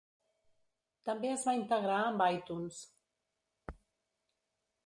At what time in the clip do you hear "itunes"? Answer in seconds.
2.39-2.81